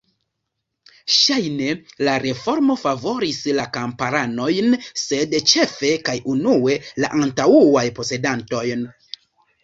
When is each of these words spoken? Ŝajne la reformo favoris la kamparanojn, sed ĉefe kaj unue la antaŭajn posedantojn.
Ŝajne 1.15 1.65
la 2.05 2.13
reformo 2.21 2.77
favoris 2.83 3.41
la 3.57 3.65
kamparanojn, 3.75 4.77
sed 5.01 5.35
ĉefe 5.51 5.91
kaj 6.07 6.15
unue 6.33 6.79
la 7.05 7.11
antaŭajn 7.19 7.93
posedantojn. 8.01 8.83